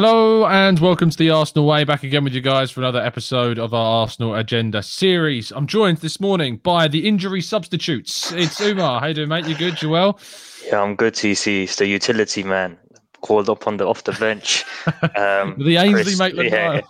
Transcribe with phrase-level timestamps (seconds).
[0.00, 1.82] Hello and welcome to the Arsenal Way.
[1.82, 5.50] Back again with you guys for another episode of our Arsenal Agenda series.
[5.50, 8.30] I'm joined this morning by the injury substitutes.
[8.30, 9.00] It's Umar.
[9.00, 9.48] How you doing, mate?
[9.48, 9.82] You good?
[9.82, 10.20] You well?
[10.64, 11.14] Yeah, I'm good.
[11.14, 12.78] TC, it's the utility man
[13.22, 14.64] called up on the off the bench.
[15.16, 16.50] Um, the Ainsley Chris, Maitland.
[16.52, 16.80] Yeah,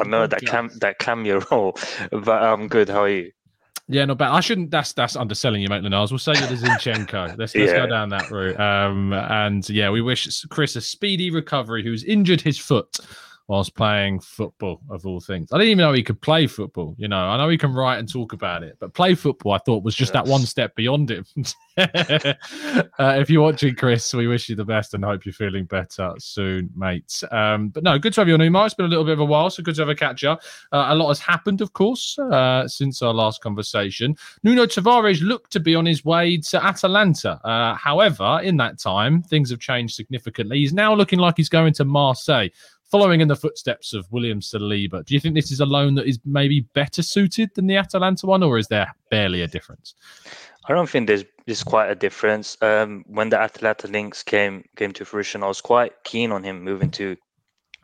[0.00, 1.76] I know that cam that cameo role,
[2.10, 2.88] but I'm good.
[2.88, 3.32] How are you?
[3.86, 4.30] Yeah, not bad.
[4.30, 4.70] I shouldn't.
[4.70, 6.10] That's that's underselling you, Maitland Niles.
[6.10, 7.36] We'll say you're the Zinchenko.
[7.38, 8.58] Let's let's go down that route.
[8.58, 11.82] Um, and yeah, we wish Chris a speedy recovery.
[11.82, 12.98] Who's injured his foot
[13.46, 15.52] whilst playing football of all things.
[15.52, 16.94] I didn't even know he could play football.
[16.98, 19.58] You know, I know he can write and talk about it, but play football, I
[19.58, 20.24] thought was just yes.
[20.24, 21.26] that one step beyond him.
[21.76, 22.34] uh,
[22.98, 26.70] if you're watching, Chris, we wish you the best and hope you're feeling better soon,
[26.74, 27.22] mates.
[27.30, 28.66] Um, but no, good to have you on, Umar.
[28.66, 30.40] It's been a little bit of a while, so good to have a catch up.
[30.72, 34.16] Uh, a lot has happened, of course, uh, since our last conversation.
[34.42, 37.40] Nuno Tavares looked to be on his way to Atalanta.
[37.44, 40.58] Uh, however, in that time, things have changed significantly.
[40.58, 42.48] He's now looking like he's going to Marseille
[42.94, 45.04] following in the footsteps of William Saliba.
[45.04, 48.24] Do you think this is a loan that is maybe better suited than the Atalanta
[48.24, 49.96] one, or is there barely a difference?
[50.68, 52.56] I don't think there's there's quite a difference.
[52.62, 56.62] Um, when the Atalanta links came came to fruition, I was quite keen on him
[56.62, 57.16] moving to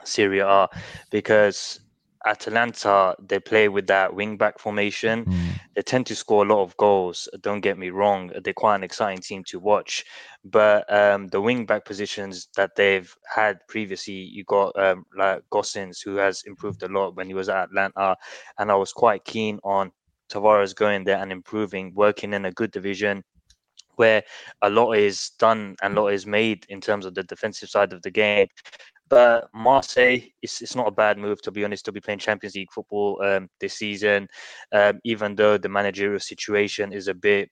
[0.05, 0.69] Serie A
[1.11, 1.81] because
[2.25, 5.25] Atalanta, they play with that wing back formation.
[5.25, 5.50] Mm.
[5.75, 7.29] They tend to score a lot of goals.
[7.43, 10.05] Don't get me wrong, they're quite an exciting team to watch.
[10.45, 16.03] But um, the wing back positions that they've had previously, you got um, like Gosens,
[16.05, 18.17] who has improved a lot when he was at Atalanta.
[18.59, 19.93] And I was quite keen on
[20.31, 23.23] Tavares going there and improving, working in a good division
[23.97, 24.23] where
[24.63, 27.93] a lot is done and a lot is made in terms of the defensive side
[27.93, 28.47] of the game.
[29.11, 31.85] But Marseille, it's, it's not a bad move to be honest.
[31.85, 34.29] To be playing Champions League football um, this season,
[34.73, 37.51] um, even though the managerial situation is a bit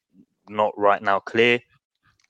[0.48, 1.60] not right now clear.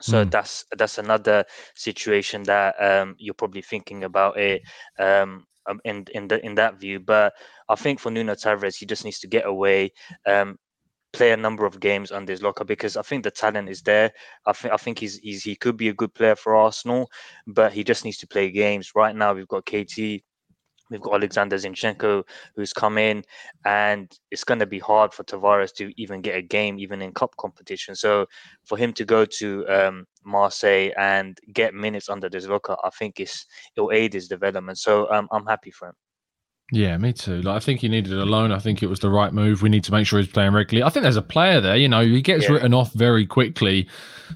[0.00, 0.30] So mm.
[0.30, 1.44] that's that's another
[1.74, 4.62] situation that um, you're probably thinking about it
[4.98, 7.00] um, um, in in the in that view.
[7.00, 7.34] But
[7.68, 9.92] I think for Nuno Tavares, he just needs to get away,
[10.26, 10.56] um,
[11.18, 14.12] play a number of games under his locker because I think the talent is there.
[14.46, 17.10] I think I think he's, he's he could be a good player for Arsenal,
[17.48, 18.92] but he just needs to play games.
[18.94, 22.22] Right now, we've got KT, we've got Alexander Zinchenko
[22.54, 23.24] who's come in,
[23.64, 27.12] and it's going to be hard for Tavares to even get a game, even in
[27.12, 27.96] cup competition.
[27.96, 28.26] So
[28.64, 33.18] for him to go to um, Marseille and get minutes under his locker, I think
[33.18, 33.44] it's
[33.76, 34.78] it'll aid his development.
[34.78, 35.94] So um, I'm happy for him.
[36.70, 37.40] Yeah, me too.
[37.40, 38.52] Like I think he needed a loan.
[38.52, 39.62] I think it was the right move.
[39.62, 40.86] We need to make sure he's playing regularly.
[40.86, 42.52] I think there's a player there, you know, he gets yeah.
[42.52, 43.88] written off very quickly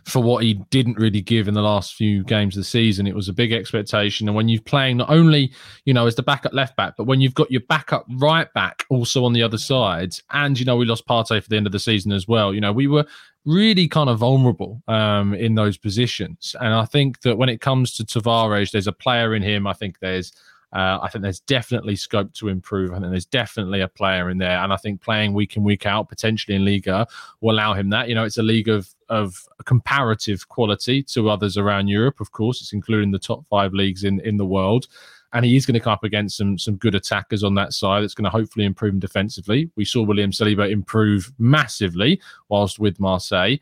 [0.04, 3.06] for what he didn't really give in the last few games of the season.
[3.06, 4.28] It was a big expectation.
[4.28, 5.52] And when you're playing not only,
[5.84, 8.86] you know, as the backup left back, but when you've got your backup right back
[8.88, 11.72] also on the other side, and you know, we lost Partey for the end of
[11.72, 12.54] the season as well.
[12.54, 13.04] You know, we were
[13.44, 16.56] really kind of vulnerable um, in those positions.
[16.60, 19.66] And I think that when it comes to Tavares, there's a player in him.
[19.66, 20.32] I think there's
[20.72, 22.92] uh, I think there's definitely scope to improve.
[22.92, 25.84] I think there's definitely a player in there, and I think playing week in week
[25.84, 27.06] out potentially in Liga
[27.40, 28.08] will allow him that.
[28.08, 32.20] You know, it's a league of of comparative quality to others around Europe.
[32.20, 34.86] Of course, it's including the top five leagues in in the world.
[35.34, 38.02] And he is going to come up against some some good attackers on that side.
[38.02, 39.70] It's going to hopefully improve him defensively.
[39.76, 43.56] We saw William Saliba improve massively whilst with Marseille.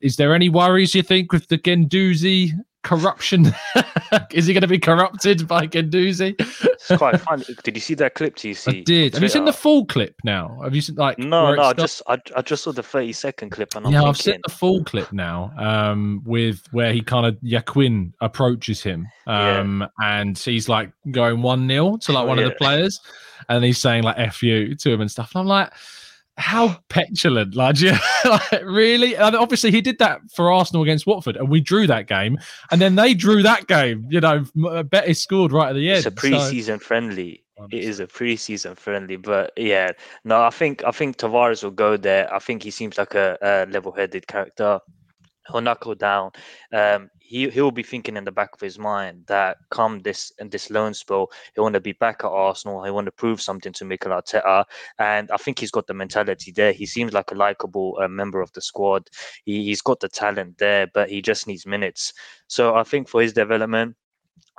[0.00, 2.52] Is there any worries you think with the Guendouzi
[2.82, 3.54] corruption?
[4.30, 6.34] Is he going to be corrupted by Guendouzi?
[6.38, 7.42] it's quite fun.
[7.62, 8.36] Did you see that clip?
[8.36, 8.80] Do you see?
[8.80, 9.14] I did.
[9.14, 10.60] Have you seen the full clip now?
[10.62, 11.18] Have you seen like?
[11.18, 11.62] No, no.
[11.62, 14.08] I just I, I just saw the thirty second clip, and I'm yeah, thinking...
[14.08, 15.52] I've seen the full clip now.
[15.56, 20.20] Um, with where he kind of Joaquín approaches him, um, yeah.
[20.20, 22.44] and he's like going one 0 to like one yeah.
[22.44, 23.00] of the players,
[23.48, 25.32] and he's saying like "f you" to him and stuff.
[25.34, 25.72] And I'm like
[26.36, 27.76] how petulant, like,
[28.24, 29.16] like really?
[29.16, 32.38] And obviously, he did that for Arsenal against Watford, and we drew that game,
[32.70, 34.06] and then they drew that game.
[34.10, 35.98] You know, uh, Betis scored right at the end.
[35.98, 36.84] It's a pre-season so.
[36.84, 37.44] friendly.
[37.70, 39.92] It is a pre-season friendly, but yeah,
[40.24, 42.32] no, I think I think Tavares will go there.
[42.32, 44.80] I think he seems like a, a level-headed character.
[45.50, 46.32] He'll knuckle down.
[46.72, 50.50] Um, he he'll be thinking in the back of his mind that come this and
[50.50, 52.84] this loan spell, he want to be back at Arsenal.
[52.84, 54.64] He want to prove something to Mikel Arteta,
[54.98, 56.72] and I think he's got the mentality there.
[56.72, 59.08] He seems like a likable uh, member of the squad.
[59.46, 62.12] He, he's got the talent there, but he just needs minutes.
[62.48, 63.96] So I think for his development,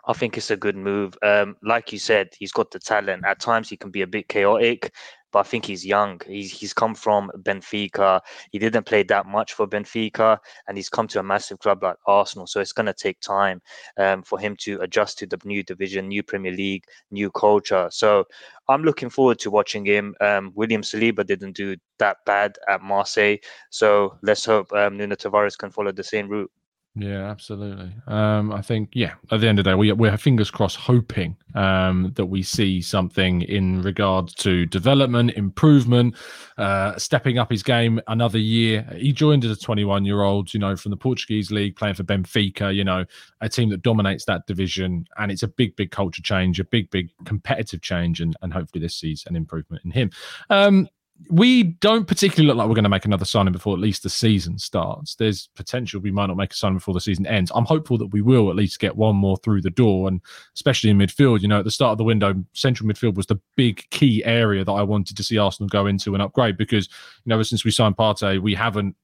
[0.07, 1.15] I think it's a good move.
[1.21, 3.23] Um, like you said, he's got the talent.
[3.23, 4.91] At times, he can be a bit chaotic,
[5.33, 6.21] but I think he's young.
[6.25, 8.21] He's he's come from Benfica.
[8.51, 10.37] He didn't play that much for Benfica,
[10.67, 12.47] and he's come to a massive club like Arsenal.
[12.47, 13.61] So it's going to take time
[13.97, 17.89] um, for him to adjust to the new division, new Premier League, new culture.
[17.91, 18.25] So
[18.69, 20.15] I'm looking forward to watching him.
[20.21, 23.37] Um, William Saliba didn't do that bad at Marseille,
[23.71, 26.51] so let's hope um, Nuno Tavares can follow the same route.
[26.95, 27.91] Yeah, absolutely.
[28.05, 31.35] Um, I think, yeah, at the end of the day, we, we're fingers crossed hoping
[31.55, 36.15] um, that we see something in regards to development, improvement,
[36.59, 38.87] uh, stepping up his game another year.
[38.95, 42.03] He joined as a 21 year old, you know, from the Portuguese league, playing for
[42.03, 43.05] Benfica, you know,
[43.41, 45.07] a team that dominates that division.
[45.17, 48.21] And it's a big, big culture change, a big, big competitive change.
[48.21, 50.11] And, and hopefully this sees an improvement in him.
[50.51, 50.87] Um,
[51.29, 54.09] we don't particularly look like we're going to make another signing before at least the
[54.09, 55.15] season starts.
[55.15, 57.51] There's potential we might not make a signing before the season ends.
[57.55, 60.21] I'm hopeful that we will at least get one more through the door, and
[60.55, 61.41] especially in midfield.
[61.41, 64.65] You know, at the start of the window, central midfield was the big key area
[64.65, 67.63] that I wanted to see Arsenal go into and upgrade because you know ever since
[67.63, 68.95] we signed Partey, we haven't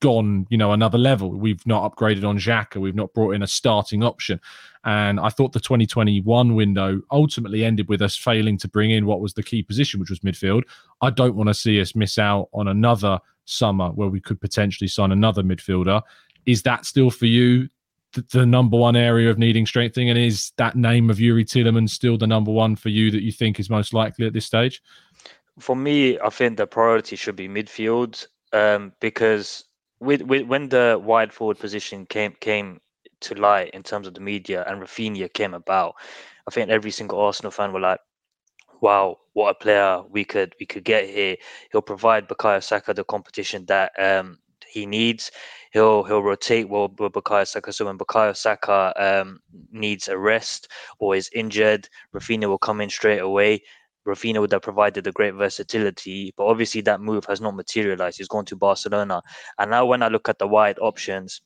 [0.00, 1.30] gone, you know, another level.
[1.30, 2.80] We've not upgraded on Xhaka.
[2.80, 4.40] We've not brought in a starting option.
[4.84, 9.20] And I thought the 2021 window ultimately ended with us failing to bring in what
[9.20, 10.62] was the key position, which was midfield.
[11.00, 14.88] I don't want to see us miss out on another summer where we could potentially
[14.88, 16.02] sign another midfielder.
[16.46, 17.68] Is that still for you
[18.12, 20.10] the, the number one area of needing strengthening?
[20.10, 23.32] And is that name of Youri Tielemans still the number one for you that you
[23.32, 24.82] think is most likely at this stage?
[25.58, 29.64] For me, I think the priority should be midfield um, because
[30.00, 32.80] with, with when the wide forward position came came
[33.20, 35.94] to light in terms of the media and Raphinha came about,
[36.46, 38.00] I think every single Arsenal fan were like,
[38.80, 41.36] "Wow, what a player we could we could get here.
[41.72, 45.30] He'll provide Bukayo Saka the competition that um, he needs.
[45.72, 47.72] He'll he'll rotate well with Bukayo Saka.
[47.72, 49.40] So when Bukayo Saka um,
[49.72, 50.68] needs a rest
[50.98, 53.62] or is injured, Raphinha will come in straight away.
[54.08, 58.18] Raphinha would have provided a great versatility, but obviously that move has not materialized.
[58.18, 59.22] He's gone to Barcelona.
[59.58, 61.42] And now when I look at the wide options,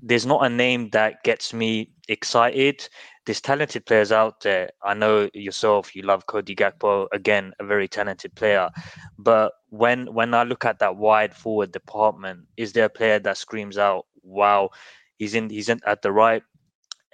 [0.00, 2.88] there's not a name that gets me excited.
[3.26, 4.70] There's talented players out there.
[4.82, 8.70] I know yourself, you love Cody Gakpo, again, a very talented player.
[9.18, 13.36] But when when I look at that wide forward department, is there a player that
[13.36, 14.70] screams out, wow,
[15.18, 16.42] he's in he's in at the right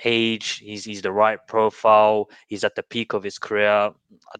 [0.04, 0.58] age.
[0.58, 2.28] He's he's the right profile.
[2.48, 3.68] He's at the peak of his career.
[3.68, 3.90] I,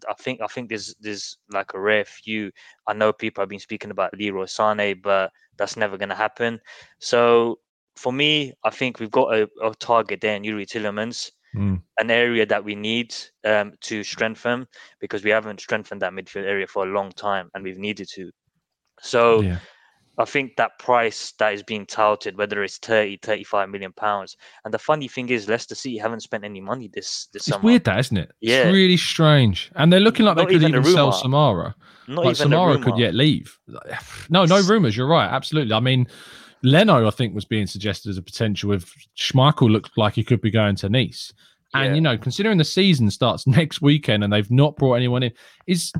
[0.09, 2.51] I, think I think there's there's like a rare few.
[2.87, 6.59] I know people have been speaking about Leroy Sané, but that's never going to happen.
[6.99, 7.59] So
[7.95, 11.31] for me, I think we've got a, a target there in Youri Tielemans.
[11.55, 11.81] Mm.
[11.97, 13.15] An area that we need
[13.45, 14.67] um, to strengthen
[14.99, 18.29] because we haven't strengthened that midfield area for a long time and we've needed to.
[18.99, 19.59] So yeah.
[20.19, 24.35] I think that price that is being touted, whether it's 30, 35 million pounds.
[24.65, 27.63] And the funny thing is, Leicester City haven't spent any money this this it's summer.
[27.63, 28.31] weird, that isn't it?
[28.41, 29.71] Yeah, it's really strange.
[29.75, 31.75] And they're looking like Not they could even, even sell Samara.
[32.07, 33.57] Not like even Samara could yet leave.
[34.29, 34.97] No, no rumours.
[34.97, 35.27] You're right.
[35.27, 35.73] Absolutely.
[35.73, 36.07] I mean,
[36.63, 38.73] Leno, I think, was being suggested as a potential.
[38.73, 41.31] If Schmeichel looked like he could be going to Nice.
[41.73, 41.95] And yeah.
[41.95, 45.31] you know, considering the season starts next weekend and they've not brought anyone in,
[45.65, 45.91] is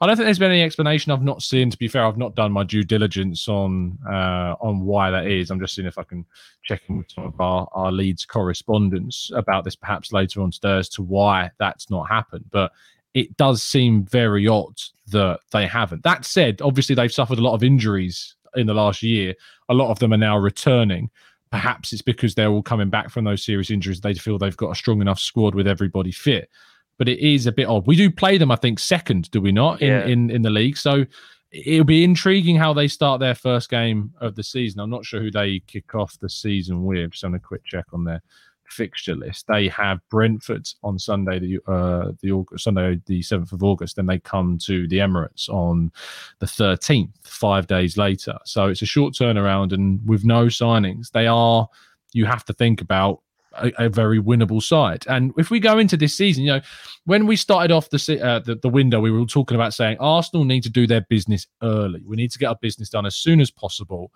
[0.00, 1.12] I don't think there's been any explanation.
[1.12, 1.70] I've not seen.
[1.70, 5.50] To be fair, I've not done my due diligence on uh, on why that is.
[5.50, 6.24] I'm just seeing if I can
[6.62, 10.78] check in with some of our, our Leeds correspondents about this perhaps later on today
[10.78, 12.44] as to why that's not happened.
[12.50, 12.72] But
[13.14, 16.02] it does seem very odd that they haven't.
[16.02, 19.34] That said, obviously they've suffered a lot of injuries in the last year.
[19.70, 21.10] A lot of them are now returning.
[21.50, 24.00] Perhaps it's because they're all coming back from those serious injuries.
[24.00, 26.50] They feel they've got a strong enough squad with everybody fit.
[26.98, 27.86] But it is a bit odd.
[27.86, 30.06] We do play them, I think, second, do we not, in, yeah.
[30.06, 30.76] in, in the league?
[30.76, 31.04] So
[31.50, 34.80] it'll be intriguing how they start their first game of the season.
[34.80, 37.14] I'm not sure who they kick off the season with.
[37.14, 38.22] So I'm going to quick check on their
[38.68, 39.46] fixture list.
[39.46, 43.96] They have Brentford on Sunday, the uh, the August, Sunday the seventh of August.
[43.96, 45.92] Then they come to the Emirates on
[46.38, 48.38] the thirteenth, five days later.
[48.44, 51.68] So it's a short turnaround, and with no signings, they are.
[52.12, 53.20] You have to think about
[53.58, 55.04] a, a, very winnable side.
[55.08, 56.60] And if we go into this season, you know,
[57.04, 60.44] when we started off the, uh, the, the window, we were talking about saying Arsenal
[60.44, 62.02] need to do their business early.
[62.06, 64.12] We need to get our business done as soon as possible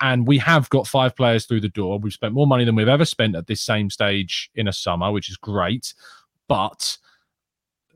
[0.00, 1.98] and we have got five players through the door.
[1.98, 5.12] We've spent more money than we've ever spent at this same stage in a summer,
[5.12, 5.92] which is great.
[6.48, 6.96] But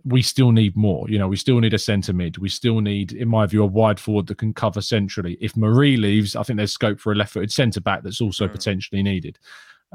[0.04, 1.08] we still need more.
[1.08, 2.38] You know, we still need a centre mid.
[2.38, 5.38] We still need, in my view, a wide forward that can cover centrally.
[5.40, 8.46] If Mari leaves, I think there's scope for a left footed centre back that's also
[8.46, 8.52] mm.
[8.52, 9.38] potentially needed.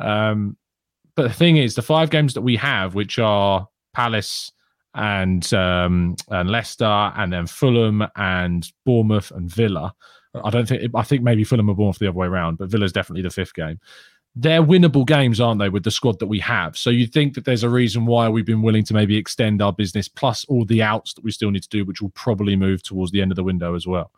[0.02, 0.58] Um,
[1.16, 4.52] but the thing is, the five games that we have, which are Palace
[4.96, 9.94] and um, and Leicester, and then Fulham and Bournemouth and Villa.
[10.36, 12.94] I don't think I think maybe Fulham or Bournemouth the other way around, but Villa's
[12.94, 13.80] definitely the fifth game
[14.36, 16.78] they're winnable games, aren't they, with the squad that we have?
[16.78, 19.74] So you think that there's a reason why we've been willing to maybe extend our
[19.74, 22.84] business, plus all the outs that we still need to do, which will probably move
[22.84, 24.12] towards the end of the window as well.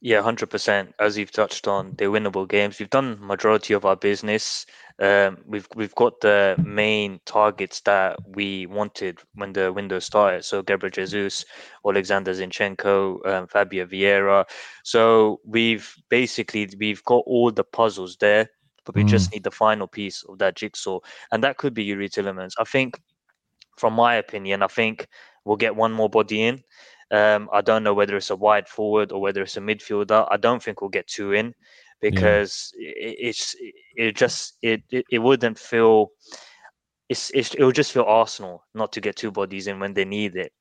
[0.00, 0.94] Yeah, hundred percent.
[0.98, 2.78] As you've touched on, they're winnable games.
[2.78, 4.66] We've done majority of our business.
[4.98, 10.44] Um, we've we've got the main targets that we wanted when the window started.
[10.44, 11.44] So Gabriel Jesus,
[11.86, 14.44] Alexander Zinchenko, um, Fabio Vieira.
[14.84, 18.50] So we've basically we've got all the puzzles there
[18.84, 19.08] but we mm.
[19.08, 22.52] just need the final piece of that jigsaw, and that could be Youri Tielemans.
[22.58, 23.00] I think,
[23.78, 25.08] from my opinion, I think
[25.44, 26.62] we'll get one more body in.
[27.10, 30.26] Um, I don't know whether it's a wide forward or whether it's a midfielder.
[30.30, 31.54] I don't think we'll get two in
[32.00, 32.90] because yeah.
[32.96, 33.56] it, it's
[33.96, 36.12] it just it, it, it wouldn't feel
[37.08, 40.04] it's, it's it would just feel Arsenal not to get two bodies in when they
[40.04, 40.52] need it.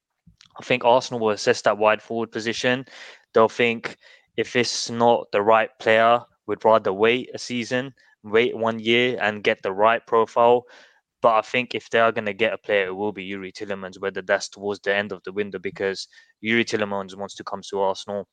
[0.59, 2.85] I think Arsenal will assess that wide forward position.
[3.33, 3.97] They'll think
[4.35, 9.43] if it's not the right player, we'd rather wait a season wait one year and
[9.43, 10.63] get the right profile.
[11.21, 13.53] But I think if they are going to get a player, it will be Youri
[13.53, 16.07] Tielemans, whether that's towards the end of the window, because
[16.43, 18.27] Youri Tielemans wants to come to Arsenal.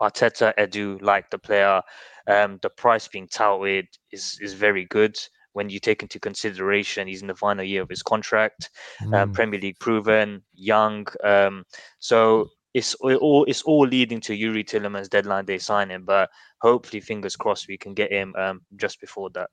[0.00, 1.80] Arteta, Edu like the player.
[2.26, 5.16] Um, the price being touted is is very good
[5.56, 8.68] when you take into consideration he's in the final year of his contract,
[9.00, 9.22] um, mm.
[9.22, 11.06] um, Premier League proven, young.
[11.24, 11.64] Um,
[11.98, 16.28] so it's all it's all leading to Youri Tielemans deadline day signing, but
[16.60, 19.48] hopefully, fingers crossed, we can get him um, just before that.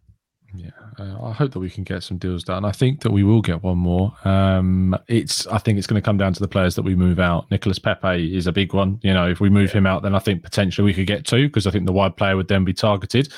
[0.53, 2.65] Yeah, uh, I hope that we can get some deals done.
[2.65, 4.13] I think that we will get one more.
[4.25, 7.17] Um, it's I think it's going to come down to the players that we move
[7.17, 7.49] out.
[7.49, 8.99] Nicholas Pepe is a big one.
[9.03, 9.77] You know, if we move yeah.
[9.77, 12.17] him out, then I think potentially we could get two because I think the wide
[12.17, 13.31] player would then be targeted.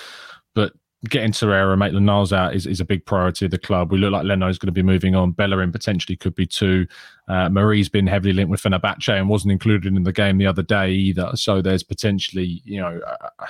[0.56, 0.74] But
[1.10, 3.92] getting Torreira and Maitland Niles out is, is a big priority of the club.
[3.92, 5.32] We look like Leno's going to be moving on.
[5.32, 6.88] Bellerin potentially could be too.
[7.28, 10.64] Uh, Mari's been heavily linked with Fenerbahce and wasn't included in the game the other
[10.64, 11.32] day either.
[11.36, 13.46] So there's potentially, you know, uh,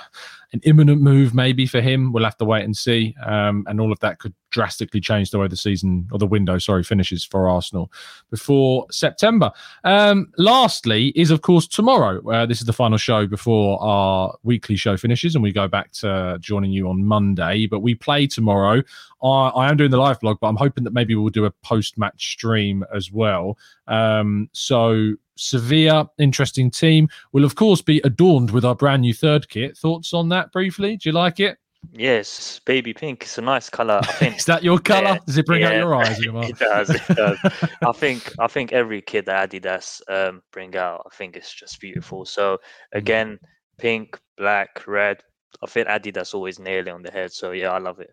[0.52, 2.12] an imminent move maybe for him.
[2.12, 3.14] We'll have to wait and see.
[3.24, 6.56] Um, and all of that could drastically change the way the season or the window,
[6.56, 7.92] sorry, finishes for Arsenal
[8.30, 9.52] before September.
[9.84, 12.26] Um, lastly, is of course tomorrow.
[12.26, 15.92] Uh, this is the final show before our weekly show finishes, and we go back
[16.00, 17.66] to joining you on Monday.
[17.66, 18.82] But we play tomorrow.
[19.22, 21.50] I, I am doing the live blog, but I'm hoping that maybe we'll do a
[21.62, 23.58] post match stream as well.
[23.88, 29.50] Um, so Sevilla, interesting team, will of course be adorned with our brand new third
[29.50, 29.76] kit.
[29.76, 30.96] Thoughts on that briefly?
[30.96, 31.58] Do you like it?
[31.92, 33.22] Yes, baby pink.
[33.22, 34.00] It's a nice color.
[34.02, 34.36] I think.
[34.38, 35.14] Is that your color?
[35.14, 36.18] Yeah, does it bring yeah, out your eyes?
[36.20, 36.90] it does.
[36.90, 37.38] It does.
[37.86, 38.32] I think.
[38.38, 42.24] I think every kid that Adidas um, bring out, I think it's just beautiful.
[42.24, 42.98] So mm.
[42.98, 43.38] again,
[43.78, 45.22] pink, black, red.
[45.62, 47.32] I think Adidas always nail it on the head.
[47.32, 48.10] So yeah, I love it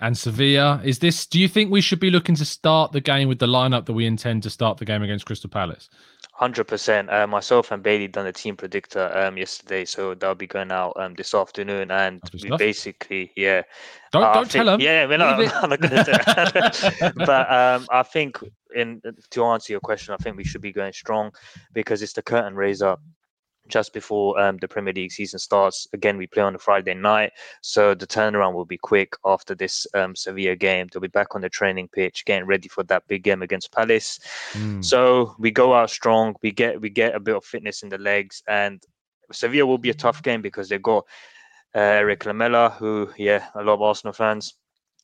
[0.00, 0.80] and Sevilla.
[0.82, 1.26] Is this?
[1.26, 3.92] Do you think we should be looking to start the game with the lineup that
[3.92, 5.88] we intend to start the game against Crystal Palace?
[6.32, 7.08] Hundred uh, percent.
[7.28, 11.14] Myself and Bailey done a team predictor um, yesterday, so they'll be going out um,
[11.14, 13.62] this afternoon, and we basically, yeah.
[14.12, 14.80] Don't uh, don't think, tell them.
[14.80, 17.14] Yeah, we're not, I'm not going to it.
[17.16, 18.38] but um, I think,
[18.74, 21.32] in to answer your question, I think we should be going strong
[21.72, 22.96] because it's the curtain raiser
[23.70, 25.86] just before um, the Premier League season starts.
[25.92, 29.86] Again, we play on a Friday night, so the turnaround will be quick after this
[29.94, 30.88] um, Sevilla game.
[30.92, 34.18] They'll be back on the training pitch, getting ready for that big game against Palace.
[34.52, 34.84] Mm.
[34.84, 36.34] So we go out strong.
[36.42, 38.82] We get we get a bit of fitness in the legs, and
[39.32, 41.04] Sevilla will be a tough game because they've got
[41.74, 44.54] uh, Eric Lamela, who yeah, a lot of Arsenal fans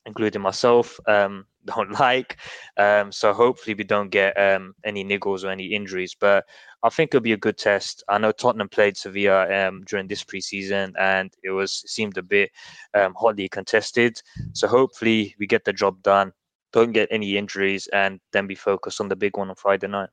[0.07, 2.37] including myself, um, don't like.
[2.77, 6.15] Um, so hopefully we don't get um, any niggles or any injuries.
[6.19, 6.45] But
[6.87, 8.01] I think it'll be a good test.
[8.07, 12.49] I know Tottenham played Sevilla um, during this preseason, and it was seemed a bit
[12.93, 14.21] um, hotly contested.
[14.53, 16.31] So hopefully we get the job done,
[16.71, 20.07] don't get any injuries, and then be focused on the big one on Friday night.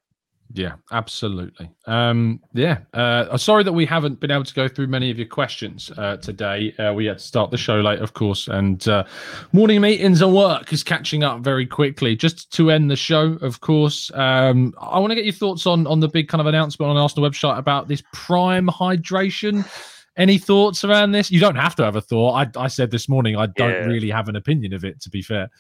[0.53, 1.71] Yeah, absolutely.
[1.87, 5.27] Um, yeah, uh, sorry that we haven't been able to go through many of your
[5.27, 6.73] questions uh, today.
[6.79, 9.05] Uh, we had to start the show late, of course, and uh,
[9.53, 12.15] morning meetings and work is catching up very quickly.
[12.15, 15.87] Just to end the show, of course, um, I want to get your thoughts on
[15.87, 19.69] on the big kind of announcement on Arsenal website about this prime hydration.
[20.17, 21.33] Any thoughts around this?
[21.33, 22.35] You don't have to have a thought.
[22.35, 23.87] I, I said this morning I don't yeah.
[23.87, 25.01] really have an opinion of it.
[25.01, 25.51] To be fair.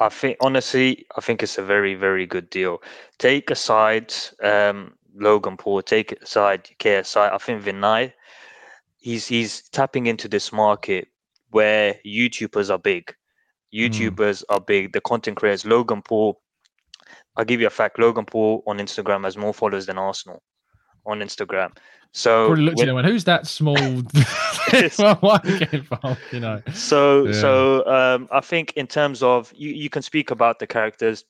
[0.00, 2.82] I think honestly, I think it's a very, very good deal.
[3.18, 7.32] Take aside um, Logan Paul, take aside KSI.
[7.32, 8.12] I think Vinai,
[8.98, 11.08] he's he's tapping into this market
[11.50, 13.14] where YouTubers are big.
[13.74, 13.90] Mm.
[13.90, 14.44] YouTubers mm.
[14.48, 14.92] are big.
[14.92, 15.64] The content creators.
[15.64, 16.40] Logan Paul.
[17.36, 17.98] I'll give you a fact.
[17.98, 20.42] Logan Paul on Instagram has more followers than Arsenal.
[21.06, 21.76] On Instagram.
[22.12, 23.76] So probably looked at him went, "Who's that small?
[25.72, 26.62] involved?" You know.
[26.72, 27.32] So yeah.
[27.32, 31.24] so um, I think in terms of you, you can speak about the characters,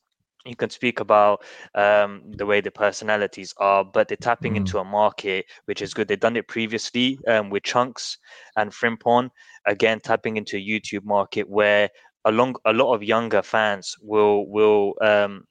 [0.44, 1.42] you can speak about
[1.74, 4.58] um, the way the personalities are, but they're tapping mm.
[4.58, 6.06] into a market which is good.
[6.06, 8.18] They've done it previously um, with Chunkz
[8.56, 9.30] and Frimpong,
[9.66, 11.88] again tapping into a YouTube market where
[12.26, 15.44] a long a lot of younger fans will will um,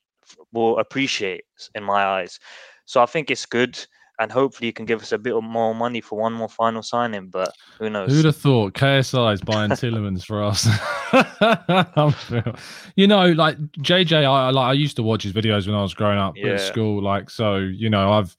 [0.52, 2.40] will appreciate in my eyes.
[2.86, 3.84] So I think it's good
[4.20, 7.28] and hopefully you can give us a bit more money for one more final signing.
[7.28, 8.12] But who knows?
[8.12, 10.66] Who'd have thought KSI is buying Tielemans for us?
[12.96, 15.94] you know, like JJ, I like I used to watch his videos when I was
[15.94, 16.54] growing up yeah.
[16.54, 17.02] at school.
[17.02, 18.36] Like so, you know, I've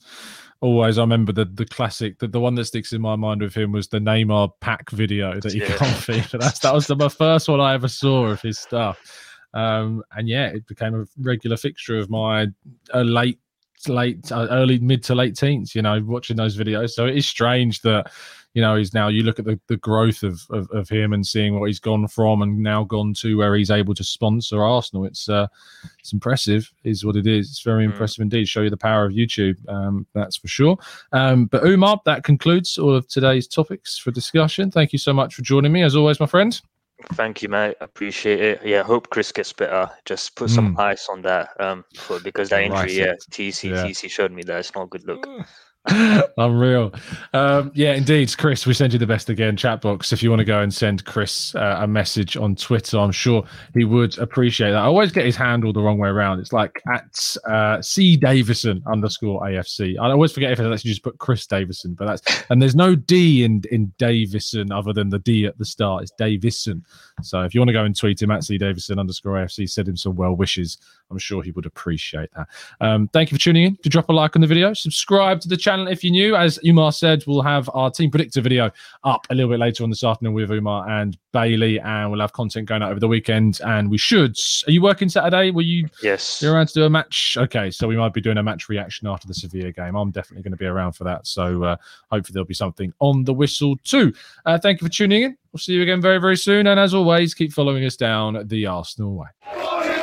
[0.61, 3.55] always I remember the the classic the, the one that sticks in my mind with
[3.55, 5.69] him was the Neymar pack video that he yeah.
[5.79, 6.41] got FIFA.
[6.41, 8.99] That's that was the my first one I ever saw of his stuff.
[9.55, 12.49] Um, and yeah, it became a regular fixture of my
[12.93, 13.39] uh, late
[13.89, 16.91] late, uh, early, mid to late teens, you know, watching those videos.
[16.91, 18.11] So it is strange that,
[18.55, 21.27] you know, he's now, you look at the, the growth of, of, of him and
[21.27, 25.05] seeing what he's gone from and now gone to where he's able to sponsor Arsenal.
[25.05, 25.49] It's, uh,
[25.99, 27.51] it's impressive, is what it is.
[27.51, 27.91] It's very mm.
[27.91, 28.47] impressive indeed.
[28.47, 29.57] Show you the power of YouTube.
[29.69, 30.79] Um, that's for sure.
[31.13, 34.71] Um, but Umar, that concludes all of today's topics for discussion.
[34.71, 36.61] Thank you so much for joining me, as always, my friend.
[37.15, 37.77] Thank you, mate.
[37.81, 38.61] Appreciate it.
[38.65, 39.91] Yeah, hope Chris gets better.
[40.05, 40.81] Just put some mm.
[40.81, 43.85] ice on that um for because that injury, yeah, TC yeah.
[43.85, 45.27] TC showed me that it's not a good look.
[46.39, 46.95] Unreal.
[47.35, 48.67] Um, yeah, indeed, Chris.
[48.67, 49.55] We send you the best again.
[49.55, 50.15] Chat box.
[50.15, 53.45] If you want to go and send Chris uh, a message on Twitter, I'm sure
[53.75, 54.79] he would appreciate that.
[54.79, 56.41] I always get his handle the wrong way around.
[56.41, 59.99] It's like at uh, C Davison underscore AFC.
[60.01, 62.95] I always forget if I actually just put Chris Davison, but that's and there's no
[62.95, 66.05] D in in Davison other than the D at the start.
[66.05, 66.83] It's Davison.
[67.21, 69.89] So if you want to go and tweet him at C Davison underscore AFC, send
[69.89, 70.79] him some well wishes.
[71.15, 72.49] I'm sure he would appreciate that.
[72.81, 73.77] Um, thank you for tuning in.
[73.77, 76.35] To drop a like on the video, subscribe to the channel if you're new.
[76.35, 78.71] As Umar said, we'll have our team predictor video
[79.05, 82.33] up a little bit later on this afternoon with Umar and Bailey, and we'll have
[82.33, 83.61] content going out over the weekend.
[83.65, 84.37] And we should.
[84.67, 85.51] Are you working Saturday?
[85.51, 85.89] Will you?
[86.03, 86.43] Yes.
[86.43, 87.37] You're around to do a match.
[87.39, 89.95] Okay, so we might be doing a match reaction after the Sevilla game.
[89.95, 91.27] I'm definitely going to be around for that.
[91.27, 91.77] So uh,
[92.11, 94.13] hopefully there'll be something on the whistle too.
[94.47, 95.37] Uh, thank you for tuning in.
[95.53, 96.67] We'll see you again very very soon.
[96.67, 99.94] And as always, keep following us down the Arsenal way.